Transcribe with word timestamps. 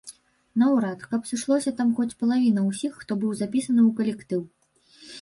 Наўрад, 0.61 1.03
каб 1.11 1.27
сышлося 1.33 1.75
там 1.83 1.93
хоць 2.01 2.09
палавіна 2.23 2.65
ўсіх, 2.73 2.99
хто 3.05 3.21
быў 3.25 3.31
запісаны 3.45 3.81
ў 3.89 3.97
калектыў. 4.01 4.41